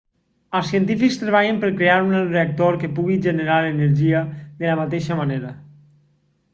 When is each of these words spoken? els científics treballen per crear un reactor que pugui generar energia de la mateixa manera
els 0.59 0.69
científics 0.71 1.17
treballen 1.23 1.59
per 1.65 1.69
crear 1.81 1.99
un 2.07 2.17
reactor 2.31 2.79
que 2.85 2.91
pugui 3.01 3.21
generar 3.29 3.61
energia 3.77 4.27
de 4.65 4.69
la 4.73 4.83
mateixa 4.85 5.23
manera 5.25 5.57